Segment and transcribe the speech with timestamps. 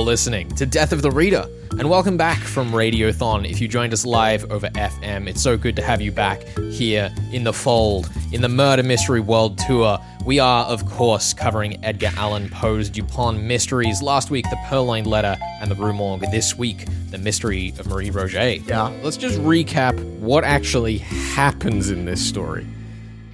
[0.00, 3.46] You're listening to Death of the Reader, and welcome back from Radiothon.
[3.48, 7.14] If you joined us live over FM, it's so good to have you back here
[7.32, 9.98] in the fold, in the Murder Mystery World Tour.
[10.24, 14.00] We are, of course, covering Edgar Allan Poe's Dupin mysteries.
[14.00, 16.22] Last week, the Purloined Letter and the Rue Morgue.
[16.30, 18.66] This week, the mystery of Marie Roget.
[18.66, 18.88] Yeah.
[19.02, 22.66] Let's just recap what actually happens in this story.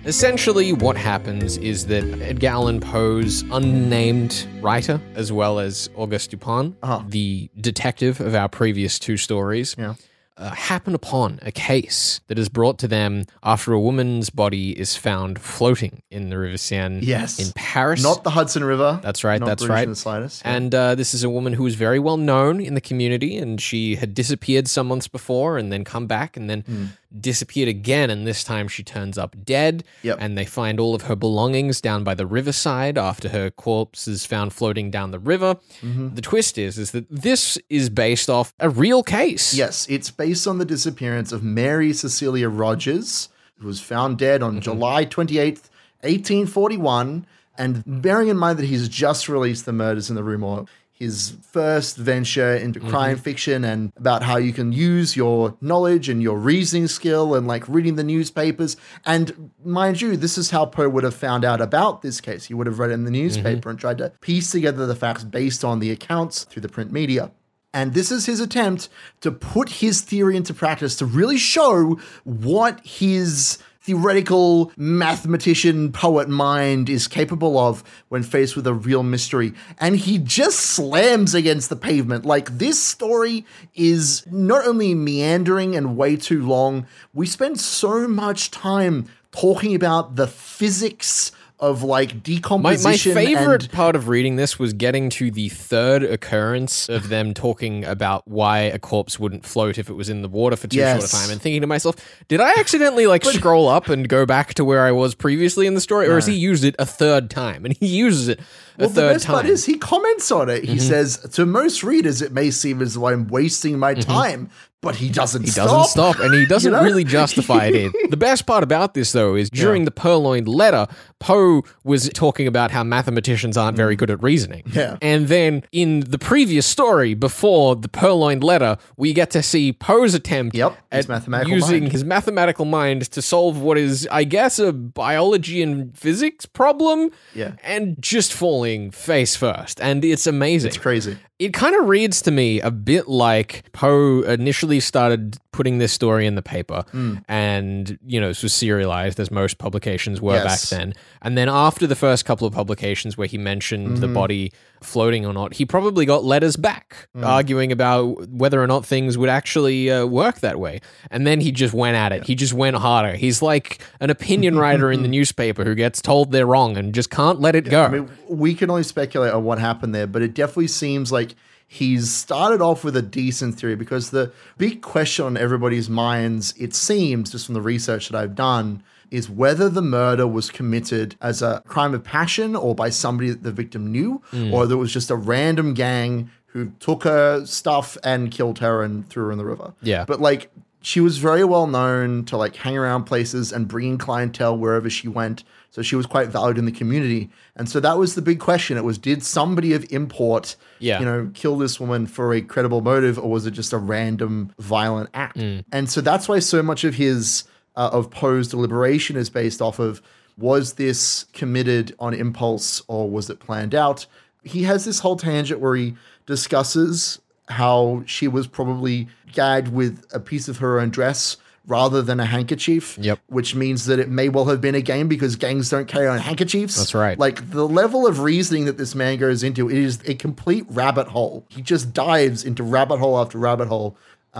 [0.06, 6.76] Essentially, what happens is that Edgar Allan Poe's unnamed writer, as well as Auguste Dupin,
[7.08, 9.94] the detective of our previous two stories, Yeah.
[10.36, 14.94] uh, happen upon a case that is brought to them after a woman's body is
[14.94, 17.40] found floating in the River Seine Yes.
[17.44, 18.00] in Paris.
[18.02, 19.00] Not the Hudson River.
[19.02, 19.84] That's right, Not that's Bruges right.
[19.84, 20.42] in the slightest.
[20.44, 20.52] Yeah.
[20.54, 23.60] And uh, this is a woman who was very well known in the community, and
[23.60, 26.84] she had disappeared some months before and then come back and then Hmm.
[27.20, 28.10] Disappeared again.
[28.10, 29.84] And this time she turns up dead.
[30.02, 30.18] Yep.
[30.20, 34.24] And they find all of her belongings down by the riverside after her corpse is
[34.26, 35.56] found floating down the river.
[35.82, 36.14] Mm-hmm.
[36.14, 39.54] The twist is, is that this is based off a real case.
[39.54, 44.56] Yes, it's based on the disappearance of Mary Cecilia Rogers, who was found dead Mm-hmm.
[44.56, 45.70] on July 28th,
[46.02, 47.26] 1841.
[47.58, 51.36] And bearing in mind that he's just released The Murders in the Rue Morgue, his
[51.42, 52.90] first venture into Mm-hmm.
[52.90, 57.46] crime fiction and about how you can use your knowledge and your reasoning skill and
[57.46, 58.76] like reading the newspapers.
[59.04, 62.46] And mind you, this is how Poe would have found out about this case.
[62.46, 65.24] He would have read it in the newspaper and tried to piece together the facts
[65.24, 67.30] based on the accounts through the print media.
[67.74, 68.88] And this is his attempt
[69.20, 76.90] to put his theory into practice to really show what his theoretical mathematician poet mind
[76.90, 79.52] is capable of when faced with a real mystery.
[79.78, 82.26] And he just slams against the pavement.
[82.26, 88.50] Like, this story is not only meandering and way too long, we spend so much
[88.50, 93.14] time talking about the physics of like My, decomposition.
[93.14, 97.32] my favorite and- part of reading this was getting to the third occurrence of them
[97.32, 100.78] talking about why a corpse wouldn't float if it was in the water for too
[100.78, 101.96] short a time and thinking to myself,
[102.28, 105.74] did I accidentally like scroll up and go back to where I was previously in
[105.74, 106.08] the story?
[106.08, 107.64] Or has he used it a third time?
[107.64, 108.40] And he uses it
[108.78, 109.34] Well, the best time.
[109.36, 109.42] Mm-hmm.
[109.42, 110.64] part is he comments on it.
[110.64, 114.50] He says, "To most readers, it may seem as though I'm wasting my time,
[114.82, 115.42] but he doesn't.
[115.42, 115.50] Mm-hmm.
[115.50, 116.82] He doesn't stop, and he doesn't know?
[116.82, 117.74] really justify it.
[117.74, 117.92] In.
[118.10, 120.86] The best part about this, though, is during the Purloined Letter,
[121.18, 124.62] Poe was talking about how mathematicians aren't very good at reasoning.
[124.64, 124.74] Mm.
[124.74, 124.96] Yeah.
[125.02, 130.14] And then in the previous story, before the Purloined Letter, we get to see Poe's
[130.14, 131.08] attempt Yep, at
[131.48, 131.92] using mind.
[131.92, 137.10] his mathematical mind to solve what is, I guess, a biology and physics problem.
[137.34, 137.52] Yeah.
[137.64, 139.80] And just falling face first.
[139.80, 140.68] And it's amazing.
[140.68, 141.16] It's crazy.
[141.38, 146.26] It kind of reads to me a bit like Poe initially started putting this story
[146.26, 147.14] in the paper, Hmm.
[147.28, 150.70] and you know, this was serialized as most publications were Yes.
[150.70, 150.94] back then.
[151.22, 154.00] And then after the first couple of publications where he mentioned Mm-hmm.
[154.00, 154.52] the body
[154.82, 157.24] floating or not, he probably got letters back Hmm.
[157.24, 160.80] arguing about whether or not things would actually uh, work that way.
[161.10, 162.24] And then he just went at it.
[162.26, 163.14] He just went harder.
[163.16, 167.08] He's like an opinion writer in the newspaper who gets told they're wrong and just
[167.10, 167.84] can't let it go.
[167.84, 171.25] I mean, we can only speculate on what happened there, but it definitely seems like
[171.66, 176.74] he's started off with a decent theory because the big question on everybody's minds, it
[176.74, 181.42] seems, just from the research that I've done, is whether the murder was committed as
[181.42, 184.52] a crime of passion or by somebody that the victim knew, hmm.
[184.52, 189.08] or there was just a random gang who took her stuff and killed her and
[189.08, 189.74] threw her in the river.
[189.82, 190.04] Yeah.
[190.06, 190.50] But like
[190.80, 194.88] she was very well known to like hang around places and bring in clientele wherever
[194.88, 195.42] she went.
[195.76, 197.28] So she was quite valued in the community.
[197.54, 198.78] And so that was the big question.
[198.78, 201.00] It was did somebody of import, Yeah.
[201.00, 204.52] you know, kill this woman for a credible motive or was it just a random
[204.58, 205.36] violent act?
[205.36, 207.44] And so that's why so much of his
[207.76, 210.00] uh, of Poe's deliberation is based off of
[210.38, 214.06] was this committed on impulse or was it planned out?
[214.44, 215.94] He has this whole tangent where he
[216.24, 217.18] discusses
[217.50, 221.36] how she was probably gagged with a piece of her own dress
[221.66, 222.96] rather than a handkerchief.
[223.00, 223.18] Yep.
[223.26, 226.18] Which means that it may well have been a game because gangs don't carry on
[226.18, 226.76] handkerchiefs.
[226.76, 227.18] That's right.
[227.18, 231.08] Like the level of reasoning that this man goes into, it is a complete rabbit
[231.08, 231.44] hole.
[231.48, 233.96] He just dives into rabbit hole after rabbit hole.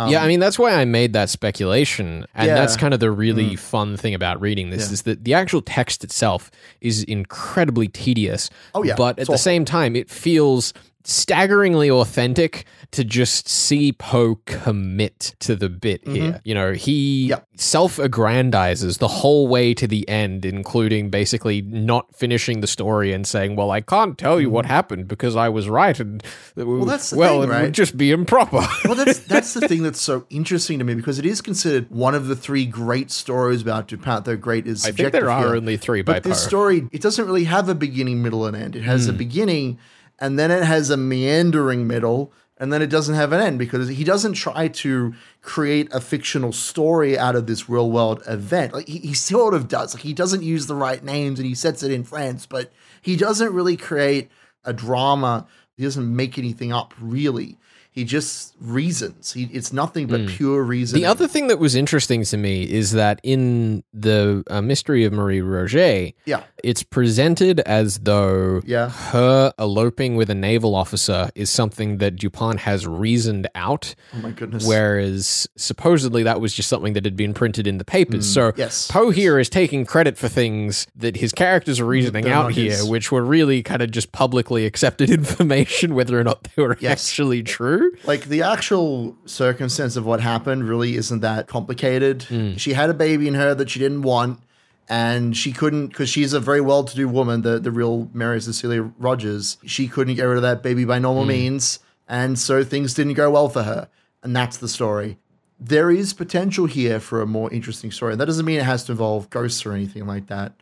[0.08, 2.52] yeah, I mean that's why I made that speculation, and Um, Yeah.
[2.52, 2.56] Mm.
[2.58, 6.05] that's kind of the really fun thing about reading this is that the actual text
[6.05, 6.50] itself
[6.82, 8.50] is incredibly tedious.
[8.75, 8.94] Oh, yeah.
[8.94, 9.38] but at It's the awful.
[9.38, 10.75] same time, it feels
[11.08, 16.41] staggeringly authentic to just see Poe commit to the bit here.
[16.44, 17.31] You know, he Mm-hmm.
[17.31, 17.47] Yep.
[17.56, 23.56] self-aggrandizes the whole way to the end, including basically not finishing the story and saying,
[23.56, 26.23] "Well, I can't tell you what happened because I was right," and
[26.56, 26.87] well, Mm.
[26.87, 27.62] that's well, thing, it right?
[27.62, 28.67] would just be improper.
[28.85, 32.14] well, that's that's the thing that's so interesting to me because it is considered one
[32.14, 34.23] of the three great stories about Dupin.
[34.25, 35.56] Though great is I think there are here.
[35.56, 36.49] only three by But this Poe.
[36.49, 38.76] story, it doesn't really have a beginning, middle, and end.
[38.76, 39.19] It has a Hmm.
[39.19, 39.79] beginning,
[40.18, 43.88] and then it has a meandering middle, and then it doesn't have an end because
[43.88, 48.72] he doesn't try to create a fictional story out of this real world event.
[48.72, 49.94] Like he, he sort of does.
[49.94, 52.72] Like he doesn't use the right names and he sets it in France, but
[53.02, 54.30] he doesn't really create
[54.64, 55.46] a drama.
[55.76, 57.58] He doesn't make anything up really.
[57.96, 59.32] He just reasons.
[59.32, 60.98] He, it's nothing but pure reason.
[61.00, 65.14] The other thing that was interesting to me is that in the uh, Mystery of
[65.14, 68.90] Marie Roget, yeah, it's presented as though Yeah.
[68.90, 74.31] her eloping with a naval officer is something that Dupin has reasoned out, oh my
[74.31, 74.66] goodness.
[74.66, 78.26] whereas supposedly that was just something that had been printed in the papers.
[78.31, 78.90] so Mm, yes.
[78.90, 82.72] Poe here is taking credit for things that his characters are reasoning They're out here,
[82.72, 82.84] his.
[82.84, 86.93] which were really kind of just publicly accepted information, whether or not they were Yes.
[87.08, 87.85] actually true.
[88.04, 92.22] Like the actual circumstance of what happened really isn't that complicated.
[92.24, 92.56] Hmm.
[92.56, 94.40] She had a baby in her that she didn't want,
[94.88, 97.42] and she couldn't because she's a very well-to-do woman.
[97.42, 99.58] The the real Mary Cecilia Rogers.
[99.66, 101.28] She couldn't get rid of that baby by normal Hmm.
[101.28, 101.78] means,
[102.08, 103.88] and so things didn't go well for her.
[104.22, 105.18] And that's the story.
[105.58, 108.16] There is potential here for a more interesting story.
[108.16, 110.52] That doesn't mean it has to involve ghosts or anything like that.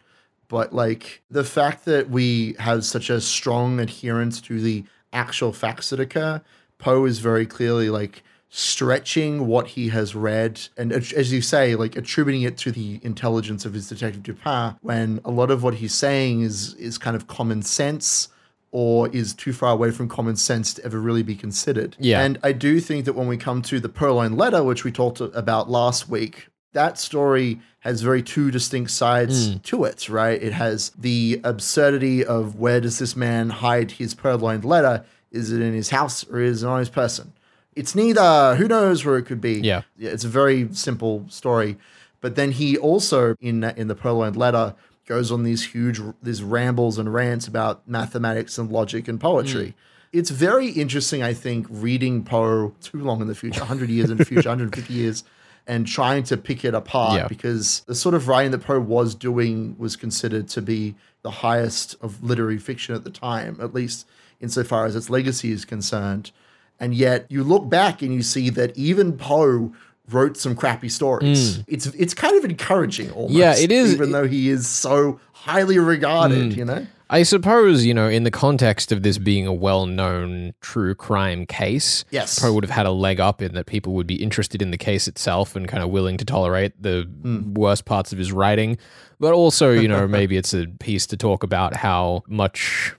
[0.49, 5.91] But like the fact that we have such a strong adherence to the actual facts
[5.91, 6.43] that occur,
[6.85, 11.97] Poe is very clearly like stretching what he has read and as you say, like
[11.97, 15.95] attributing it to the intelligence of his detective Dupin, when a lot of what he's
[15.95, 18.29] saying is is kind of common sense
[18.71, 21.97] or is too far away from common sense to ever really be considered.
[21.99, 22.23] Yeah.
[22.23, 25.21] And I do think that when we come to the Purloin Letter, which we talked
[25.21, 29.59] about last week, that story has very two distinct sides hmm.
[29.59, 30.43] to it, right?
[30.43, 35.05] It has the absurdity of where does this man hide his purloined letter?
[35.35, 37.33] Is it in his house or is it on his person?
[37.75, 38.55] It's neither.
[38.55, 39.55] Who knows where it could be?
[39.61, 39.83] Yeah.
[39.99, 41.77] It's a very simple story.
[42.21, 44.75] But then he also, in in the purloined letter,
[45.07, 49.67] goes on these huge these rambles and rants about mathematics and logic and poetry.
[50.13, 50.19] Hmm.
[50.19, 54.17] It's very interesting, I think, reading Poe too long in the future, 100 years in
[54.19, 55.25] the future, 150 years,
[55.67, 57.27] and trying to pick it apart Yeah.
[57.27, 61.97] because the sort of writing that Poe was doing was considered to be the highest
[62.01, 64.07] of literary fiction at the time, at least
[64.45, 66.31] insofar as its legacy is concerned.
[66.79, 69.73] And yet you look back and you see that even Poe
[70.11, 71.57] wrote some crappy stories.
[71.57, 71.63] Hmm.
[71.67, 73.35] It's it's kind of encouraging almost.
[73.35, 76.59] Yeah, it is- Even though he is so highly regarded, hmm.
[76.59, 76.87] you know?
[77.11, 81.47] I suppose, you know, in the context of this being a well known true crime
[81.47, 82.39] case, Yes.
[82.39, 84.79] Poe would have had a leg up in that people would be interested in the
[84.79, 87.55] case itself and kind of willing to tolerate the hmm.
[87.55, 88.79] worst parts of his writing.
[89.21, 92.95] But also, you know, maybe it's a piece to talk about how much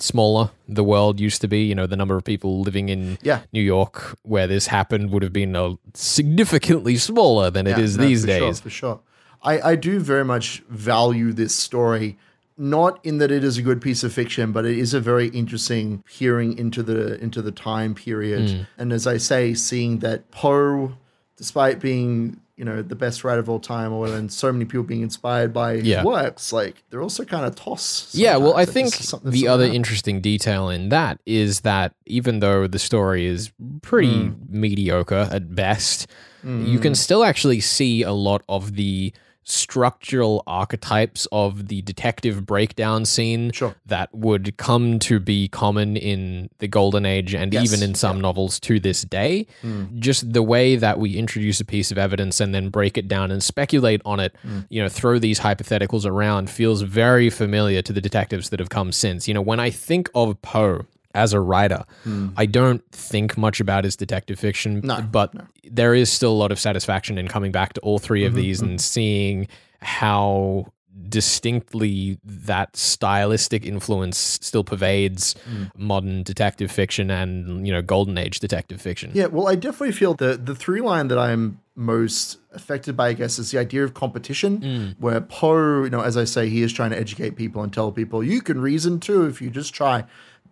[0.00, 1.62] smaller the world used to be.
[1.64, 3.40] You know, the number of people living in Yeah.
[3.52, 7.96] New York where this happened would have been uh, significantly smaller than it Yeah, is
[7.98, 8.60] no, these for sure, days.
[8.60, 9.00] for sure.
[9.42, 12.16] I, I do very much value this story,
[12.56, 15.28] not in that it is a good piece of fiction, but it is a very
[15.28, 18.50] interesting peering into the into the time period.
[18.50, 18.62] Hmm.
[18.78, 20.94] And as I say, seeing that Poe,
[21.36, 24.84] despite being you know the best writer of all time, or and so many people
[24.84, 26.04] being inspired by his Yeah.
[26.04, 28.14] works, like they're also kind of toss.
[28.14, 32.66] Yeah, well, I think the other that- interesting detail in that is that even though
[32.66, 33.50] the story is
[33.82, 34.34] pretty Hmm.
[34.48, 36.06] mediocre at best,
[36.44, 39.12] you can still actually see a lot of the
[39.44, 43.74] structural archetypes of the detective breakdown scene Sure.
[43.86, 48.20] that would come to be common in the golden age and Yes, even in some
[48.20, 49.46] novels to this day.
[49.62, 49.84] Hmm.
[49.98, 53.30] Just the way that we introduce a piece of evidence and then break it down
[53.30, 54.60] and speculate on it hmm.
[54.70, 58.92] you know throw these hypotheticals around feels very familiar to the detectives that have come
[58.92, 59.28] since.
[59.28, 62.28] You know when i think of poe as a writer hmm.
[62.36, 66.52] i don't think much about his detective fiction No, but there is still a lot
[66.52, 68.78] of satisfaction in coming back to all 3 of mm-hmm, these and mm-hmm.
[68.78, 69.48] seeing
[69.80, 70.66] how
[71.08, 75.70] distinctly that stylistic influence still pervades mm.
[75.76, 79.10] modern detective fiction and you know golden age detective fiction.
[79.14, 83.12] Yeah, well, I definitely feel the the through line that I'm most affected by, I
[83.14, 84.94] guess, is the idea of competition, mm.
[84.98, 87.90] where Poe, you know, as I say, he is trying to educate people and tell
[87.90, 88.22] people.
[88.22, 90.04] You can reason too if you just try.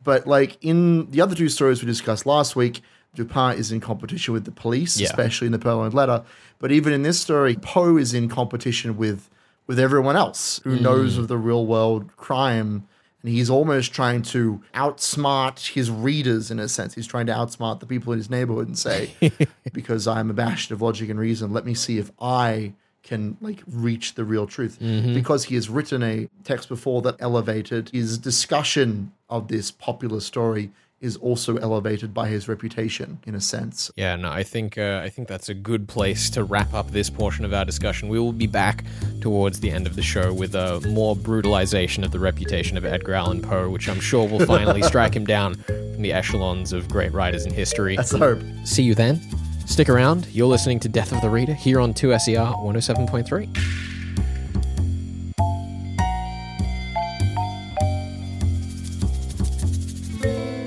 [0.05, 2.83] But like in the other two stories we discussed last week,
[3.15, 5.07] Dupin is in competition with the police, Yeah.
[5.07, 6.23] especially in the Purloined Letter.
[6.59, 9.29] But even in this story, Poe is in competition with
[9.67, 10.81] with everyone else who mm.
[10.81, 12.87] knows of the real world crime
[13.23, 16.95] and he's almost trying to outsmart his readers in a sense.
[16.95, 19.15] He's trying to outsmart the people in his neighborhood and say,
[19.73, 24.15] because I'm abashed of logic and reason, let me see if I can like reach
[24.15, 24.79] the real truth.
[24.81, 30.71] Because he has written a text before that elevated his discussion of this popular story
[31.03, 33.91] is also elevated by his reputation in a sense.
[33.97, 37.11] Yeah, no, I think uh, I think that's a good place to wrap up this
[37.11, 38.09] portion of our discussion.
[38.09, 38.85] We will be back
[39.21, 43.15] towards the end of the show with a more brutalization of the reputation of Edgar
[43.15, 47.13] Allan Poe, which I'm sure will finally strike him down from the echelons of great
[47.13, 47.97] writers in history.
[47.97, 48.41] That's the hope.
[48.65, 49.21] See you then.
[49.67, 50.27] Stick around.
[50.33, 53.49] You're listening to Death of the Reader here on 2SER 107.3.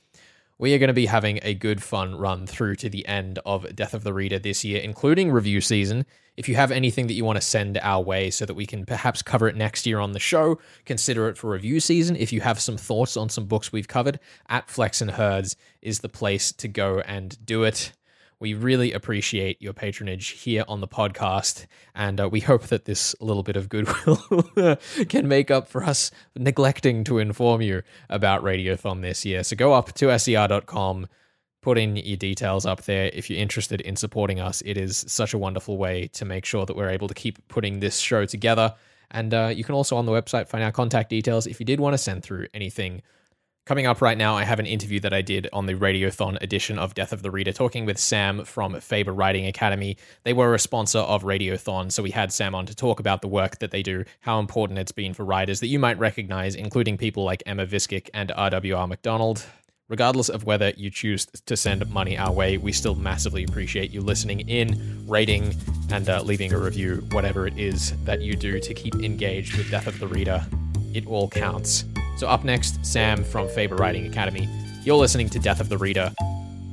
[0.65, 3.77] We are going to be having a good fun run through to the end of
[3.77, 6.07] Death of the Reader this year, including review season.
[6.39, 8.87] If you have anything that you want to send our way so that we can
[8.87, 12.17] perhaps cover it next year on the show, consider it for review season.
[12.17, 14.19] If you have some thoughts on some books we've covered,
[14.49, 17.93] at Flex and Herds is the place to go and do it.
[18.41, 23.15] We really appreciate your patronage here on the podcast, and uh, we hope that this
[23.21, 24.77] little bit of goodwill
[25.09, 29.45] can make up for us neglecting to inform you about Radiothon this year.
[29.45, 31.07] So go up to ser.com
[31.65, 34.63] put in your details up there if you're interested in supporting us.
[34.67, 37.81] It is such a wonderful way to make sure that we're able to keep putting
[37.81, 38.75] this show together.
[39.11, 41.81] And uh, you can also on the website find our contact details if you did
[41.81, 43.01] want to send through anything.
[43.67, 46.79] Coming up right now, I have an interview that I did on the Radiothon edition
[46.79, 49.97] of Death of the Reader, talking with Sam from Faber Writing Academy.
[50.23, 53.29] They were a sponsor of Radiothon, so we had Sam on to talk about the
[53.29, 56.99] work that they do, how important it's been for writers that you might recognize, including
[56.99, 58.87] people like Emma Viskic and R.W.R.
[58.87, 59.47] McDonald.
[59.89, 64.03] Regardless of whether you choose to send money our way, we still massively appreciate you
[64.03, 65.55] listening in, rating,
[65.91, 69.71] and uh, leaving a review, whatever it is that you do to keep engaged with
[69.71, 70.45] Death of the Reader.
[70.95, 71.85] It all counts.
[72.17, 74.49] So, up next, Sam from Faber Writing Academy.
[74.85, 76.13] You're listening to Death of the Reader.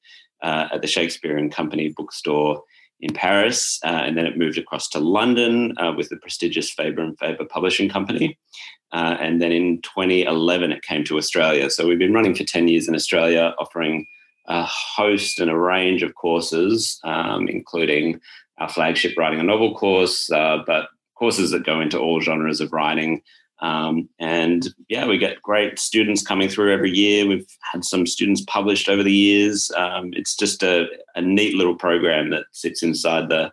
[0.40, 2.62] uh, at the Shakespeare and Company bookstore
[3.00, 7.02] in Paris, uh, and then it moved across to London uh, with the prestigious Faber
[7.02, 8.38] and Faber Publishing Company.
[8.92, 11.70] Uh, and then in 2011, it came to Australia.
[11.70, 14.06] So we've been running for 10 years in Australia, offering
[14.46, 18.20] a host and a range of courses, um, including
[18.58, 22.72] our flagship writing a novel course, uh, but courses that go into all genres of
[22.72, 23.22] writing.
[23.60, 27.26] Um, and yeah, we get great students coming through every year.
[27.26, 29.70] We've had some students published over the years.
[29.76, 30.86] Um, it's just a,
[31.16, 33.50] a, neat little program that sits inside the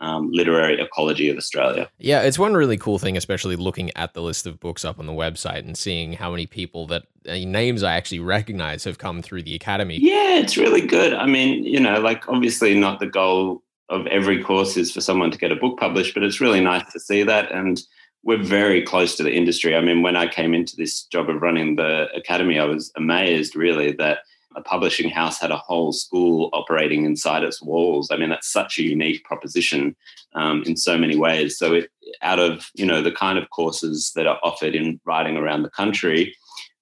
[0.00, 1.88] um, literary ecology of Australia.
[1.98, 5.06] Yeah, it's one really cool thing, especially looking at the list of books up on
[5.06, 9.22] the website and seeing how many people that uh, names I actually recognize have come
[9.22, 9.98] through the academy.
[10.00, 11.14] Yeah, it's really good.
[11.14, 15.30] I mean, you know, like obviously not the goal of every course is for someone
[15.30, 17.52] to get a book published, but it's really nice to see that.
[17.52, 17.80] And
[18.24, 19.76] we're very close to the industry.
[19.76, 23.54] I mean, when I came into this job of running the academy, I was amazed
[23.54, 24.20] really that
[24.56, 28.08] a publishing house had a whole school operating inside its walls.
[28.10, 29.94] I mean, that's such a unique proposition
[30.34, 31.58] um, in so many ways.
[31.58, 31.90] So, it,
[32.22, 35.70] out of you know the kind of courses that are offered in writing around the
[35.70, 36.34] country,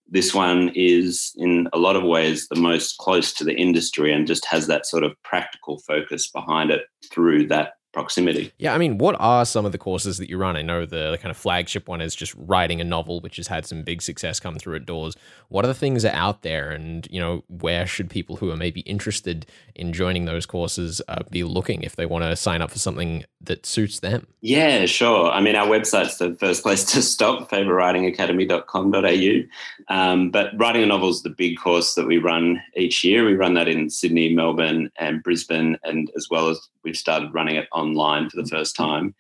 [0.09, 4.27] this one is in a lot of ways the most close to the industry and
[4.27, 8.53] just has that sort of practical focus behind it through that proximity.
[8.59, 10.57] Yeah, I mean, what are some of the courses that you run?
[10.57, 13.49] I know the, the, kind of flagship one is just writing a novel, which has
[13.49, 15.17] had some big success come through at doors.
[15.49, 18.51] What are the things that are out there, and you know, where should people who
[18.51, 22.63] are maybe interested in joining those courses uh, be looking if they want to sign
[22.63, 24.27] up for something that suits them?
[24.41, 25.31] Yeah, sure.
[25.31, 29.95] I mean, our website's the first place to stop, faberwritingacademy.com.au.
[29.95, 33.25] Um, but writing a novel is the big course that we run each year.
[33.25, 37.57] We run that in Sydney, Melbourne, and Brisbane, and as well as we've started running
[37.57, 39.15] it online for the first time.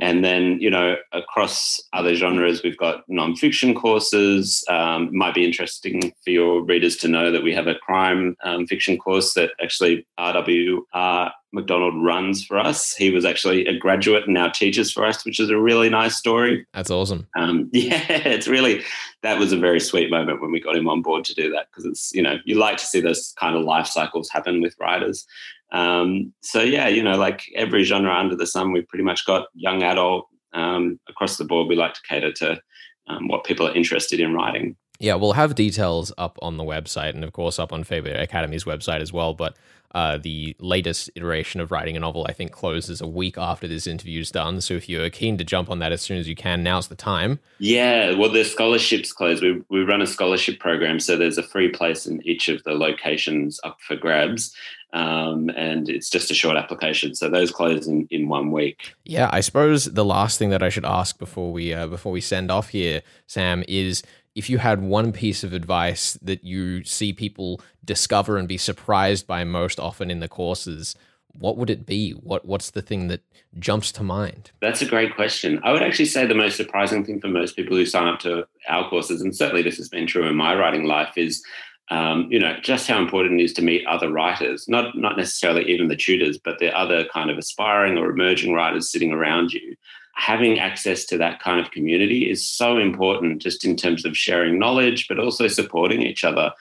[0.00, 4.64] And then, you know, across other genres, we've got nonfiction courses.
[4.68, 8.66] Um, might be interesting for your readers to know that we have a crime um,
[8.66, 12.94] fiction course that actually RWR McDonald runs for us.
[12.94, 16.16] He was actually a graduate and now teaches for us, which is a really nice
[16.16, 16.66] story.
[16.74, 17.26] That's awesome.
[17.36, 18.82] Um, yeah, it's really
[19.22, 21.68] that was a very sweet moment when we got him on board to do that
[21.70, 24.76] because it's you know you like to see those kind of life cycles happen with
[24.78, 25.26] writers.
[25.72, 29.48] Um, so yeah, you know, like every genre under the sun, we've pretty much got
[29.54, 31.68] young adult um, across the board.
[31.68, 32.60] We like to cater to
[33.08, 34.76] um, what people are interested in writing.
[34.98, 38.64] Yeah, we'll have details up on the website and, of course, up on Faber Academy's
[38.64, 39.34] website as well.
[39.34, 39.56] But
[39.94, 43.86] uh, the latest iteration of writing a novel, I think, closes a week after this
[43.86, 44.60] interview is done.
[44.60, 46.96] So if you're keen to jump on that as soon as you can, now's the
[46.96, 47.38] time.
[47.58, 49.40] Yeah, well, the scholarships close.
[49.42, 52.72] We, we run a scholarship program, so there's a free place in each of the
[52.72, 54.54] locations up for grabs.
[54.92, 57.14] Um, and it's just a short application.
[57.14, 58.94] So those close in, in one week.
[59.04, 62.20] Yeah, I suppose the last thing that I should ask before we uh, before we
[62.20, 64.02] send off here, Sam, is
[64.34, 69.26] if you had one piece of advice that you see people discover and be surprised
[69.26, 70.94] by most often in the courses,
[71.32, 72.12] what would it be?
[72.12, 73.22] What what's the thing that
[73.58, 74.50] jumps to mind?
[74.60, 75.60] That's a great question.
[75.64, 78.46] I would actually say the most surprising thing for most people who sign up to
[78.68, 81.42] our courses, and certainly this has been true in my writing life, is
[81.90, 85.70] um, you know just how important it is to meet other writers, not not necessarily
[85.70, 89.76] even the tutors, but the other kind of aspiring or emerging writers sitting around you.
[90.14, 94.58] Having access to that kind of community is so important just in terms of sharing
[94.58, 96.52] knowledge but also supporting each other.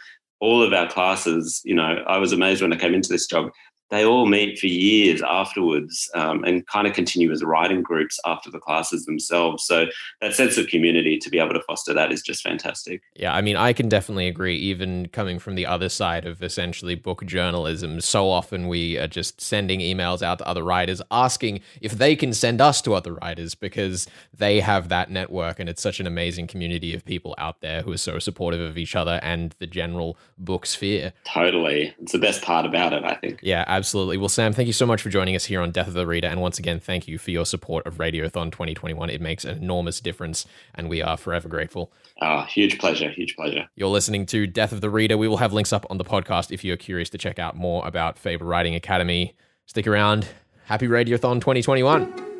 [0.41, 3.51] All of our classes you know i was amazed when i came into this job
[3.91, 8.49] they all meet for years afterwards um, and kind of continue as writing groups after
[8.49, 9.65] the classes themselves.
[9.65, 9.85] So
[10.21, 13.01] that sense of community to be able to foster that is just fantastic.
[13.15, 14.55] Yeah, I mean, I can definitely agree.
[14.55, 19.39] Even coming from the other side of essentially book journalism, so often we are just
[19.39, 23.53] sending emails out to other writers asking if they can send us to other writers
[23.53, 27.81] because they have that network and it's such an amazing community of people out there
[27.81, 31.13] who are so supportive of each other and the general book sphere.
[31.25, 31.93] Totally.
[32.01, 33.39] It's the best part about it, I think.
[33.41, 34.17] Yeah, absolutely.
[34.17, 36.27] Well, Sam, thank you so much for joining us here on Death of the Reader.
[36.27, 39.09] And once again, thank you for your support of Radiothon 2021.
[39.09, 41.91] It makes an enormous difference, and we are forever grateful.
[42.21, 43.09] Oh, huge pleasure.
[43.09, 43.67] Huge pleasure.
[43.75, 45.17] You're listening to Death of the Reader.
[45.17, 47.85] We will have links up on the podcast if you're curious to check out more
[47.85, 49.35] about Faber Writing Academy.
[49.65, 50.27] Stick around.
[50.65, 52.34] Happy Radiothon 2021.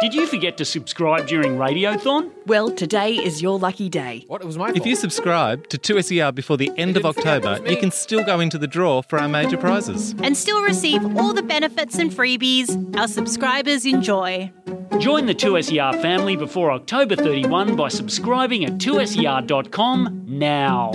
[0.00, 2.30] Did you forget to subscribe during Radiothon?
[2.46, 4.24] Well, today is your lucky day.
[4.28, 4.40] What?
[4.40, 4.78] It was my fault.
[4.78, 8.56] If you subscribe to 2SER before the end of October, you can still go into
[8.56, 10.14] the draw for our major prizes.
[10.22, 14.50] And still receive all the benefits and freebies our subscribers enjoy.
[14.98, 20.92] Join the 2SER family before October 31 by subscribing at 2SER.com now.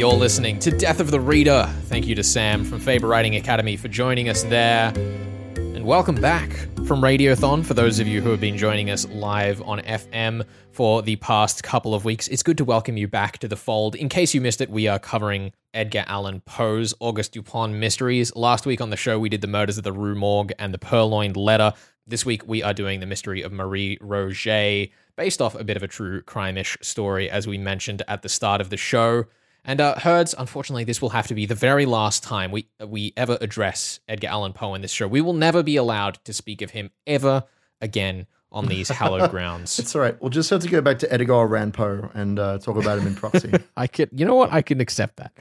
[0.00, 1.68] You're listening to Death of the Reader.
[1.82, 4.94] Thank you to Sam from Faber Writing Academy for joining us there.
[4.96, 6.50] And welcome back
[6.86, 7.66] from Radiothon.
[7.66, 11.62] For those of you who have been joining us live on FM for the past
[11.62, 13.94] couple of weeks, it's good to welcome you back to the fold.
[13.94, 18.34] In case you missed it, we are covering Edgar Allan Poe's August Dupin mysteries.
[18.34, 20.78] Last week on the show, we did the murders of the Rue Morgue and the
[20.78, 21.74] Purloined Letter.
[22.06, 25.82] This week, we are doing the mystery of Marie Roget, based off a bit of
[25.82, 29.26] a true crime ish story, as we mentioned at the start of the show.
[29.64, 33.12] And uh, Herds, unfortunately, this will have to be the very last time we we
[33.16, 35.06] ever address Edgar Allan Poe in this show.
[35.06, 37.44] We will never be allowed to speak of him ever
[37.80, 39.78] again on these hallowed grounds.
[39.78, 40.20] It's all right.
[40.20, 43.06] We'll just have to go back to Edgar Allan Poe and uh, talk about him
[43.06, 43.52] in proxy.
[43.76, 44.52] I could, you know what?
[44.52, 45.32] I can accept that.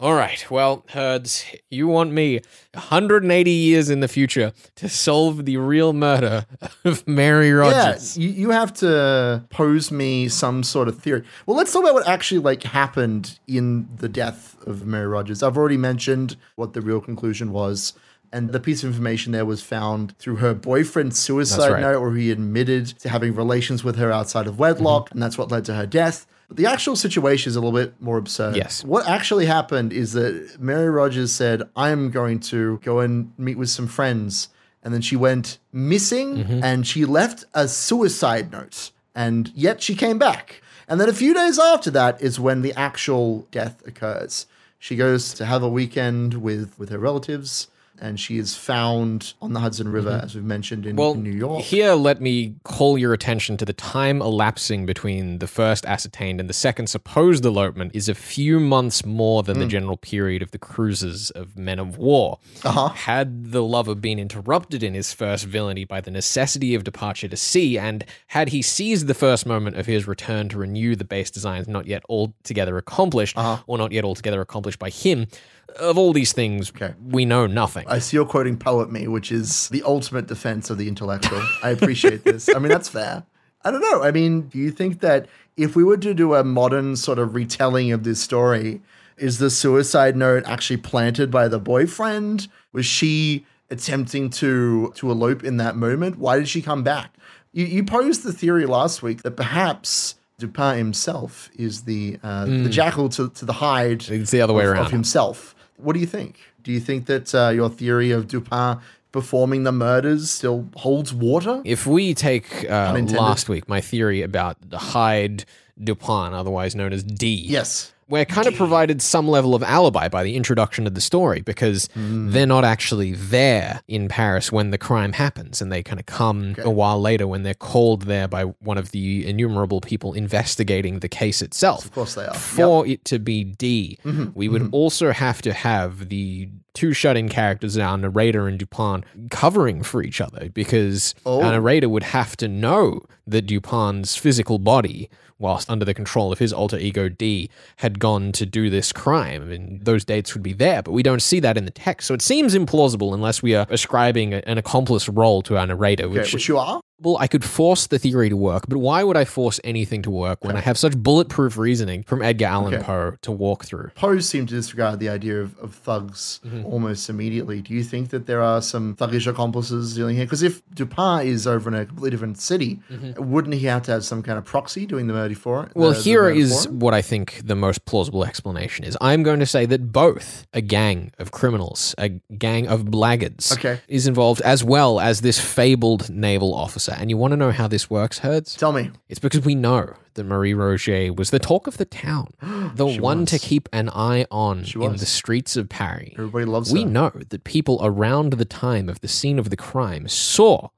[0.00, 0.48] All right.
[0.48, 2.38] Well, Herds, you want me
[2.74, 6.46] 180 years in the future to solve the real murder
[6.84, 8.16] of Mary yeah, Rogers.
[8.16, 11.24] you, you have to pose me some sort of theory.
[11.46, 15.42] Well, let's talk about what actually like happened in the death of Mary Rogers.
[15.42, 17.92] I've already mentioned what the real conclusion was.
[18.32, 21.80] And the piece of information there was found through her boyfriend's suicide right.
[21.80, 25.14] note, where he admitted to having relations with her outside of wedlock, mm-hmm.
[25.14, 26.26] and that's what led to her death.
[26.48, 28.56] But the actual situation is a little bit more absurd.
[28.56, 28.82] Yes.
[28.82, 33.68] What actually happened is that Mary Rogers said, I'm going to go and meet with
[33.68, 34.48] some friends.
[34.82, 36.64] And then she went missing mm-hmm.
[36.64, 38.92] and she left a suicide note.
[39.14, 40.62] And yet she came back.
[40.88, 44.46] And then a few days after that is when the actual death occurs.
[44.78, 47.68] She goes to have a weekend with, with her relatives.
[48.00, 51.32] And she is found on the Hudson River, as we've mentioned, in, Well, in New
[51.32, 51.62] York.
[51.64, 56.48] here let me call your attention to the time elapsing between the first ascertained and
[56.48, 60.58] the second supposed elopement is a few months more than the general period of the
[60.58, 62.38] cruises of men of war.
[62.64, 62.88] Uh-huh.
[62.90, 67.36] Had the lover been interrupted in his first villainy by the necessity of departure to
[67.36, 71.30] sea, and had he seized the first moment of his return to renew the base
[71.30, 73.62] designs not yet altogether accomplished, Uh-huh.
[73.66, 75.26] or not yet altogether accomplished by him,
[75.76, 76.94] of all these things, Okay.
[77.04, 77.84] we know nothing.
[77.88, 81.42] I see you're quoting Poe at me, which is the ultimate defense of the intellectual.
[81.62, 82.48] I appreciate this.
[82.54, 83.24] I mean, that's fair.
[83.64, 84.02] I don't know.
[84.02, 85.26] I mean, do you think that
[85.56, 88.80] if we were to do a modern sort of retelling of this story,
[89.16, 92.48] is the suicide note actually planted by the boyfriend?
[92.72, 96.18] Was she attempting to to elope in that moment?
[96.18, 97.12] Why did she come back?
[97.52, 102.68] You, you posed the theory last week that perhaps Dupin himself is the uh, the
[102.68, 104.14] Jekyll to, to the Hyde Hmm.
[104.14, 104.86] It's the other way of, around.
[104.86, 105.54] of himself.
[105.78, 106.38] What do you think?
[106.62, 108.78] Do you think that uh, your theory of Dupin
[109.12, 111.62] performing the murders still holds water?
[111.64, 115.44] If we take uh, last week, my theory about the Hyde
[115.82, 117.92] Dupin, otherwise known as D, Yes.
[118.08, 121.88] We're kind of provided some level of alibi by the introduction of the story because
[121.94, 122.30] Hmm.
[122.30, 126.54] they're not actually there in Paris when the crime happens, and they kind of come
[126.58, 131.08] a while later when they're called there by one of the innumerable people investigating the
[131.08, 131.84] case itself.
[131.84, 132.34] Of course they are.
[132.34, 134.30] For it to be D, Mm-hmm.
[134.34, 139.82] we would also have to have the two shut-in characters, our narrator and Dupin, covering
[139.82, 141.42] for each other because Oh.
[141.42, 145.10] our narrator would have to know that Dupin's physical body,
[145.40, 149.50] whilst under the control of his alter ego D, had gone to do this crime,
[149.50, 150.82] and those dates would be there.
[150.82, 153.66] But we don't see that in the text, so it seems implausible unless we are
[153.70, 156.80] ascribing an accomplice role to our narrator, Okay, which which you are?
[157.00, 160.10] Well, I could force the theory to work, but why would I force anything to
[160.10, 162.82] work when I have such bulletproof reasoning from Edgar Allan Okay.
[162.82, 163.90] Poe to walk through?
[163.94, 166.64] Poe seemed to disregard the idea of, of thugs Mm-hmm.
[166.66, 167.60] almost immediately.
[167.62, 170.24] Do you think that there are some thuggish accomplices dealing here?
[170.24, 172.80] Because if Dupin is over in a completely different city,
[173.16, 175.68] wouldn't he have to have some kind of proxy doing the murder for it?
[175.70, 175.80] Mm-hmm.
[175.80, 178.96] Well, the- the here murder is what I think the most plausible explanation is.
[179.00, 183.80] I'm going to say that both a gang of criminals, a gang of blackguards, Okay.
[183.88, 186.87] is involved as well as this fabled naval officer.
[186.92, 188.54] And you want to know how this works, Herds?
[188.56, 188.90] Tell me.
[189.08, 192.28] It's because we know that Marie Roget was the talk of the town,
[192.74, 195.00] the She one to keep an eye on She in was.
[195.00, 196.10] the streets of Paris.
[196.14, 196.88] Everybody loves We her.
[196.88, 200.68] know that people around the time of the scene of the crime saw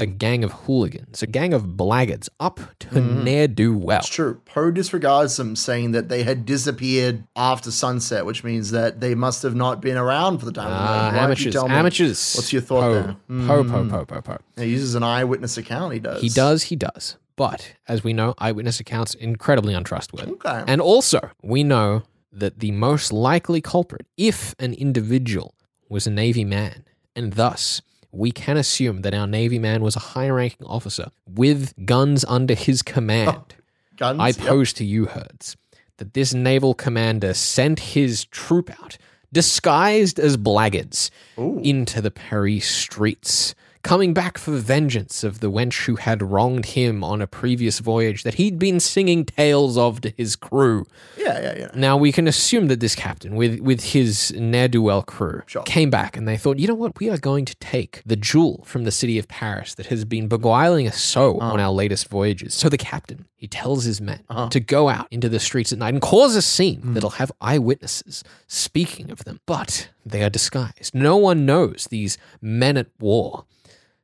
[0.00, 3.98] a gang of hooligans, a gang of blackguards up to ne'er do well.
[4.00, 4.40] It's true.
[4.44, 9.42] Poe disregards them, saying that they had disappeared after sunset, which means that they must
[9.42, 10.66] have not been around for the time.
[10.66, 10.94] of the Ah, murder.
[10.94, 11.74] Why don't you amateurs, tell me?
[11.74, 12.34] amateurs.
[12.36, 13.16] What's your thought Poe, there?
[13.30, 13.46] Mm.
[13.46, 14.38] Poe, Poe, Poe, Poe, Poe.
[14.56, 15.92] He uses an eyewitness account.
[15.94, 16.20] He does.
[16.22, 17.16] He does, he does.
[17.36, 20.32] But as we know, eyewitness accounts incredibly untrustworthy.
[20.32, 20.64] Okay.
[20.66, 22.02] And also, we know
[22.32, 25.54] that the most likely culprit, if an individual
[25.88, 27.80] was a Navy man, and thus
[28.12, 32.54] we can assume that our Navy man was a high ranking officer with guns under
[32.54, 33.54] his command.
[33.96, 34.20] Guns.
[34.20, 34.36] I Yep.
[34.36, 35.56] pose to you, Herds,
[35.96, 38.96] that this naval commander sent his troop out,
[39.32, 41.60] disguised as blackguards, Ooh.
[41.64, 47.04] into the Paris streets, coming back for vengeance of the wench who had wronged him
[47.04, 50.86] on a previous voyage that he'd been singing tales of to his crew.
[51.16, 51.70] Yeah, yeah, yeah.
[51.74, 55.62] Now we can assume that this captain, with with his ne'er do well crew, Sure.
[55.62, 58.64] came back and they thought, you know what, we are going to take the jewel
[58.64, 61.52] from the city of Paris that has been beguiling us so uh-huh.
[61.52, 62.54] on our latest voyages.
[62.54, 64.48] So the captain, he tells his men uh-huh.
[64.50, 66.94] to go out into the streets at night and cause a scene hmm.
[66.94, 70.94] that'll have eyewitnesses speaking of them, but they are disguised.
[70.94, 73.44] No one knows these men at war.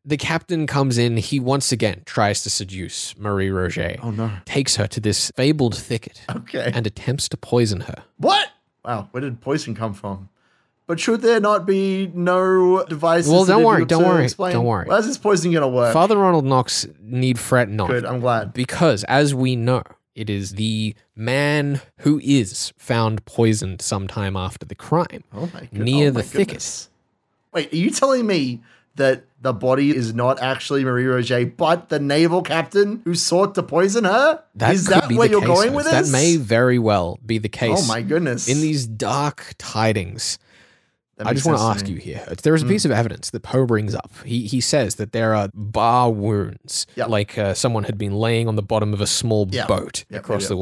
[0.05, 1.17] The captain comes in.
[1.17, 4.01] He once again tries to seduce Marie Roget.
[4.03, 4.31] Oh, no.
[4.45, 6.71] Takes her to this fabled thicket Okay.
[6.75, 8.05] and attempts to poison her.
[8.19, 8.49] What?
[8.85, 10.29] Wow, where did poison come from?
[10.87, 13.33] But should there not be no devices?
[13.33, 14.53] Well, don't worry, don't worry, explain?
[14.53, 14.87] don't worry.
[14.91, 15.95] How's this poison going to work?
[15.95, 17.89] Father Ronald Knox need fret not.
[17.89, 18.53] Good, I'm glad.
[18.53, 19.83] Because, as we know,
[20.15, 25.73] it is the man who is found poisoned sometime after the crime Oh my god.
[25.73, 26.89] near oh the my thicket.
[27.55, 28.61] Wait, are you telling me
[28.97, 33.63] that the body is not actually Marie Roget, but the naval captain who sought to
[33.63, 34.43] poison her?
[34.55, 36.13] That is that where you're case, going with That this?
[36.13, 37.79] may very well be the case.
[37.83, 38.49] Oh my goodness.
[38.49, 40.39] In these dark tidings,
[41.19, 42.25] I just want to ask you here.
[42.43, 44.11] There is a piece of evidence that Poe brings up.
[44.25, 47.09] He he says that there are bar wounds, Yep.
[47.09, 49.69] like uh, someone had been laying on the bottom of a small Yep.
[49.69, 50.61] boat Yep, across the yep.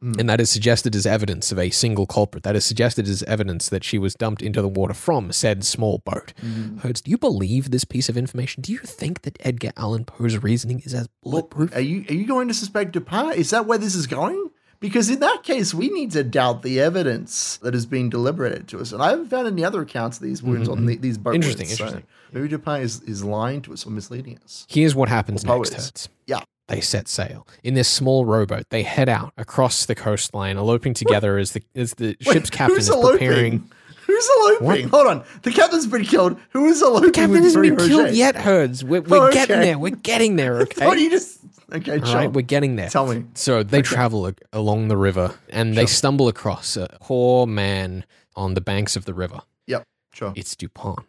[0.00, 0.20] Woman.
[0.20, 2.42] And that is suggested as evidence of a single culprit.
[2.42, 6.02] That is suggested as evidence that she was dumped into the water from said small
[6.04, 6.34] boat.
[6.42, 6.78] Mm-hmm.
[6.78, 8.62] Herds, do you believe this piece of information?
[8.62, 11.74] Do you think that Edgar Allan Poe's reasoning is as bulletproof?
[11.74, 13.32] Are you are you going to suspect Dupin?
[13.32, 14.50] Is that where this is going?
[14.80, 18.80] Because in that case, we need to doubt the evidence that is being deliberated to
[18.80, 18.92] us.
[18.92, 21.36] And I haven't found any other accounts of these wounds on the, these boat Mm-hmm.
[21.36, 22.06] Interesting, so interesting.
[22.32, 24.66] maybe Dupin is, is lying to us or misleading us.
[24.68, 25.72] Here's what happens next.
[25.72, 26.08] Herds.
[26.26, 26.40] Yeah.
[26.68, 27.46] They set sail.
[27.62, 31.94] In this small rowboat, they head out across the coastline, eloping together as the as
[31.94, 33.18] the Wait, ship's captain is eloping?
[33.18, 33.70] preparing.
[34.06, 34.28] Who's
[34.60, 34.88] eloping?
[34.88, 35.24] Hold on.
[35.42, 36.38] The captain's been killed.
[36.50, 37.08] Who is eloping?
[37.08, 38.82] The captain hasn't been Marie killed yet, Herds.
[38.84, 39.34] We're, we're Okay.
[39.46, 39.78] getting there.
[39.78, 40.84] We're getting there, okay?
[40.84, 41.38] Thought you just
[41.72, 41.98] okay.
[42.04, 42.14] Sure.
[42.14, 42.88] right, we're getting there.
[42.90, 43.24] Tell me.
[43.34, 48.04] So they travel a- along the river and they stumble across a poor man
[48.36, 49.40] on the banks of the river.
[49.66, 49.84] Yep.
[50.12, 50.32] Sure.
[50.36, 51.00] It's Dupont.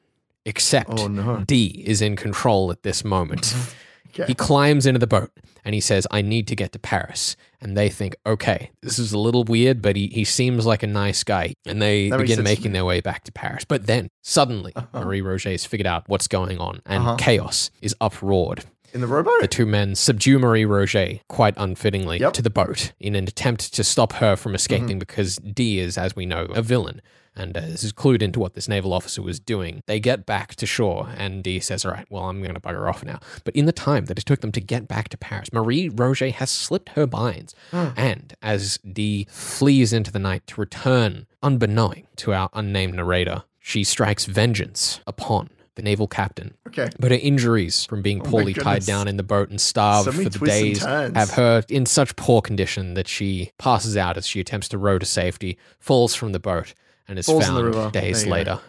[0.45, 1.43] Except Oh, no.
[1.47, 3.55] D is in control at this moment.
[4.17, 4.25] Okay.
[4.27, 5.29] He climbs into the boat
[5.65, 7.35] and he says, I need to get to Paris.
[7.59, 10.87] And they think, okay, this is a little weird, but he, he seems like a
[10.87, 11.53] nice guy.
[11.65, 13.65] And they That begin making their way back to Paris.
[13.65, 17.15] But then suddenly, Marie Roget has figured out what's going on and Uh-huh.
[17.17, 18.63] chaos is uproared.
[18.93, 19.41] In the rowboat.
[19.41, 22.31] The two men subdue Marie Roget quite unfittingly Yep.
[22.33, 26.15] to the boat in an attempt to stop her from escaping because D is, as
[26.15, 27.01] we know, a villain.
[27.35, 29.81] And uh, this is clued into what this naval officer was doing.
[29.87, 32.89] They get back to shore, and D says, All right, well, I'm going to bugger
[32.89, 33.19] off now.
[33.43, 36.33] But in the time that it took them to get back to Paris, Marie Roget
[36.33, 37.53] has slipped her binds.
[37.95, 43.83] And as D flees into the night to return, unbeknowing to our unnamed narrator, she
[43.83, 46.89] strikes vengeance upon the naval captain okay.
[46.99, 50.11] but her injuries from being Oh poorly tied down in the boat and starved So
[50.23, 54.39] for the days have her in such poor condition that she passes out as she
[54.39, 56.73] attempts to row to safety, falls from the boat,
[57.07, 57.91] and is Falls in the found river.
[57.91, 58.31] days you go.
[58.31, 58.59] later.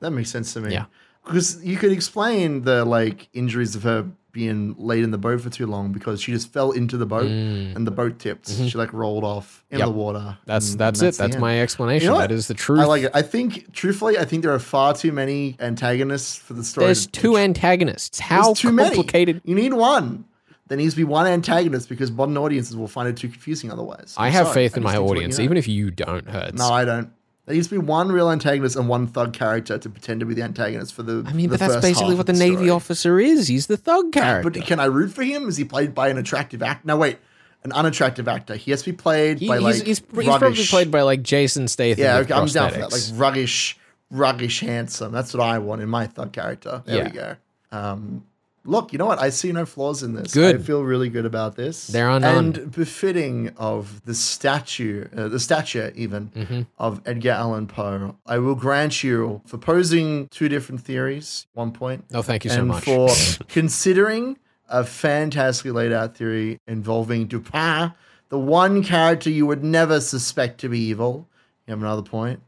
[0.00, 0.72] That makes sense to me.
[0.72, 0.86] Yeah.
[1.24, 5.50] Because you could explain the like injuries of her being laid in the boat for
[5.50, 8.48] too long because she just fell into the boat and the boat tipped.
[8.48, 9.80] She like rolled off in Mm.
[9.82, 9.88] Mm-hmm.
[9.88, 9.94] Yep.
[9.94, 10.38] the water.
[10.46, 11.18] That's and- that's and it.
[11.18, 12.06] That's my explanation.
[12.06, 12.80] You know that is the truth.
[12.80, 13.10] I like it.
[13.12, 16.86] I think, truthfully, I think there are far too many antagonists for the story.
[16.86, 18.20] There's two antagonists.
[18.20, 19.42] How too complicated?
[19.44, 19.56] Many.
[19.62, 20.24] You need one.
[20.68, 24.14] There needs to be one antagonist because modern audiences will find it too confusing otherwise.
[24.16, 24.54] I I'm have sorry.
[24.54, 26.56] faith in my just need to let audience, even if you don't, Herds.
[26.56, 27.10] No, I don't.
[27.50, 30.34] There needs to be one real antagonist and one thug character to pretend to be
[30.34, 31.24] the antagonist for the.
[31.26, 32.70] I mean, the but that's first basically what of the Navy story.
[32.70, 33.48] officer is.
[33.48, 34.48] He's the thug character.
[34.50, 35.48] But can I root for him?
[35.48, 36.86] Is he played by an attractive actor?
[36.86, 37.18] No, wait,
[37.64, 38.54] an unattractive actor.
[38.54, 41.24] He has to be played He- by he's, like he's, he's probably played by like
[41.24, 42.04] Jason Statham.
[42.04, 42.92] Yeah, okay, I'm down for that.
[42.92, 43.74] Like ruggish,
[44.14, 45.10] ruggish, handsome.
[45.10, 46.84] That's what I want in my thug character.
[46.86, 47.34] There we go.
[47.72, 48.24] Um,
[48.64, 49.18] look, you know what?
[49.18, 50.32] I see no flaws in this.
[50.34, 50.56] Good.
[50.56, 51.86] I feel really good about this.
[51.88, 52.36] There are none.
[52.56, 56.62] And befitting of the statue, uh, the stature even Mm-hmm.
[56.78, 58.16] of Edgar Allan Poe.
[58.26, 61.46] I will grant you for posing two different theories.
[61.54, 62.04] One point.
[62.12, 62.84] Oh, thank you so and much.
[62.84, 63.08] for
[63.48, 67.92] considering a fantastically laid out theory involving Dupin,
[68.28, 71.28] the one character you would never suspect to be evil.
[71.66, 72.40] You have another point.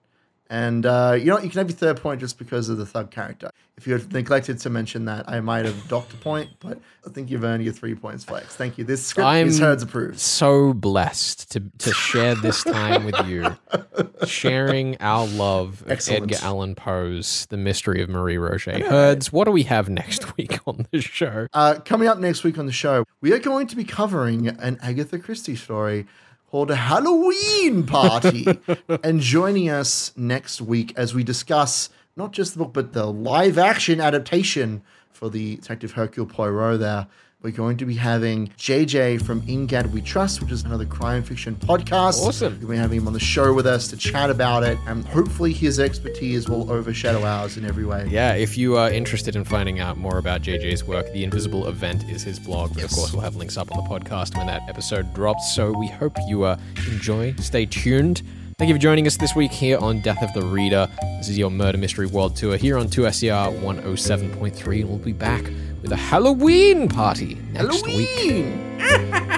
[0.52, 1.44] And uh, you know what?
[1.44, 3.50] You can have your third point just because of the thug character.
[3.78, 7.08] If you had neglected to mention that, I might have docked a point, but I
[7.08, 8.54] think you've earned your three points, Flex.
[8.54, 8.84] Thank you.
[8.84, 10.20] This script I'm is Herds approved.
[10.20, 13.46] so blessed to to share this time with you,
[14.26, 16.24] sharing our love of Excellent.
[16.24, 18.82] Edgar Allan Poe's The Mystery of Marie Roget.
[18.82, 21.46] Herds, what do we have next week on the show?
[21.54, 24.78] Uh, coming up next week on the show, we are going to be covering an
[24.82, 26.06] Agatha Christie story
[26.52, 28.46] called a Halloween Party.
[29.02, 33.56] and joining us next week as we discuss not just the book, but the live
[33.56, 37.06] action adaptation for the Detective Hercule Poirot there.
[37.42, 41.24] We're going to be having JJ from In GAD We Trust, which is another crime
[41.24, 42.22] fiction podcast.
[42.22, 42.56] Awesome.
[42.60, 45.52] We'll be having him on the show with us to chat about it, and hopefully
[45.52, 48.06] his expertise will overshadow ours in every way.
[48.08, 52.04] Yeah, if you are interested in finding out more about JJ's work, The Invisible Event
[52.04, 52.74] is his blog.
[52.74, 55.52] But of course, we'll have links up on the podcast when that episode drops.
[55.52, 56.56] So we hope you uh,
[56.92, 57.34] enjoy.
[57.40, 58.22] Stay tuned.
[58.56, 60.88] Thank you for joining us this week here on Death of the Reader.
[61.18, 65.50] This is your Murder Mystery World Tour here on 2SER 107.3, and we'll be back
[65.82, 68.08] with a Halloween party next week.
[68.08, 69.28] Halloween!